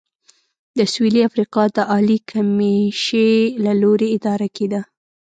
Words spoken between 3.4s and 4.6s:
له لوري اداره